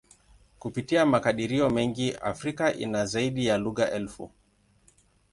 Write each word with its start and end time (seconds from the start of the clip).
Kupitia 0.59 1.05
makadirio 1.05 1.69
mengi, 1.69 2.13
Afrika 2.15 2.73
ina 2.73 3.05
zaidi 3.05 3.45
ya 3.45 3.57
lugha 3.57 3.91
elfu. 3.91 4.31